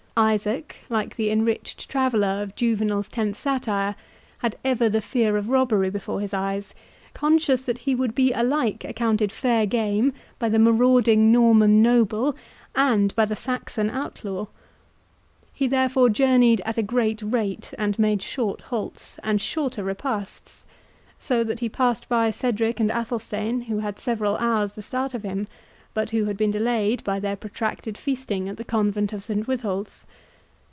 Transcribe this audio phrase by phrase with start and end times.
[0.17, 3.95] Isaac, like the enriched traveller of Juvenal's tenth satire,
[4.39, 6.73] had ever the fear of robbery before his eyes,
[7.13, 12.35] conscious that he would be alike accounted fair game by the marauding Norman noble,
[12.75, 14.47] and by the Saxon outlaw.
[15.53, 20.65] He therefore journeyed at a great rate, and made short halts, and shorter repasts,
[21.17, 25.23] so that he passed by Cedric and Athelstane who had several hours the start of
[25.23, 25.47] him,
[25.93, 30.07] but who had been delayed by their protracted feasting at the convent of Saint Withold's.